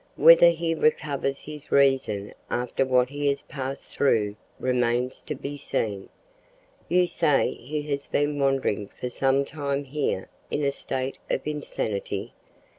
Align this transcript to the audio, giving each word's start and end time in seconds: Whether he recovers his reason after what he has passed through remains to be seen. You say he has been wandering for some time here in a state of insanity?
Whether 0.15 0.49
he 0.49 0.73
recovers 0.73 1.41
his 1.41 1.71
reason 1.71 2.33
after 2.49 2.83
what 2.87 3.09
he 3.09 3.27
has 3.27 3.43
passed 3.43 3.85
through 3.85 4.35
remains 4.59 5.21
to 5.21 5.35
be 5.35 5.57
seen. 5.57 6.09
You 6.89 7.05
say 7.05 7.51
he 7.53 7.83
has 7.83 8.07
been 8.07 8.39
wandering 8.39 8.89
for 8.99 9.09
some 9.09 9.45
time 9.45 9.83
here 9.83 10.27
in 10.49 10.63
a 10.63 10.71
state 10.71 11.19
of 11.29 11.45
insanity? 11.45 12.33